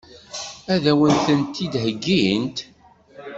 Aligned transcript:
Ad 0.73 0.85
wen-t-id-heggint? 0.99 2.57